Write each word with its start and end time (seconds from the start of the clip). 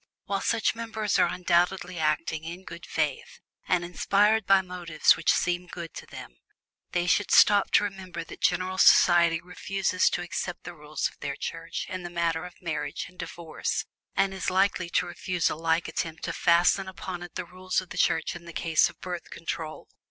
While 0.25 0.41
such 0.41 0.73
persons 0.73 1.19
are 1.19 1.31
undoubtedly 1.31 1.99
acting 1.99 2.43
in 2.43 2.63
good 2.63 2.87
faith, 2.87 3.39
and 3.67 3.85
inspired 3.85 4.47
by 4.47 4.63
motives 4.63 5.15
which 5.15 5.31
seem 5.31 5.67
good 5.67 5.93
to 5.93 6.07
them, 6.07 6.37
they 6.91 7.05
should 7.05 7.29
stop 7.29 7.69
to 7.73 7.83
remember 7.83 8.23
that 8.23 8.41
general 8.41 8.79
society 8.79 9.39
refuses 9.39 10.09
to 10.09 10.23
accept 10.23 10.63
the 10.63 10.73
rules 10.73 11.07
of 11.07 11.19
their 11.19 11.35
Church 11.35 11.85
in 11.87 12.01
the 12.01 12.09
matter 12.09 12.45
of 12.45 12.59
Marriage 12.63 13.05
and 13.09 13.19
Divorce, 13.19 13.85
and 14.15 14.33
is 14.33 14.49
likely 14.49 14.89
to 14.89 15.05
refuse 15.05 15.51
a 15.51 15.55
like 15.55 15.87
attempt 15.87 16.23
to 16.23 16.33
fasten 16.33 16.87
upon 16.87 17.21
it 17.21 17.35
the 17.35 17.45
rules 17.45 17.79
of 17.79 17.91
the 17.91 17.97
Church 17.99 18.35
in 18.35 18.45
the 18.45 18.53
case 18.53 18.89
of 18.89 18.99
Birth 19.01 19.29
Control. 19.29 19.87